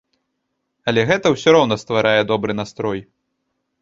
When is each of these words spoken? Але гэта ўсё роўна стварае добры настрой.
Але 0.91 1.01
гэта 1.11 1.33
ўсё 1.35 1.49
роўна 1.57 1.75
стварае 1.83 2.21
добры 2.33 2.51
настрой. 2.61 2.99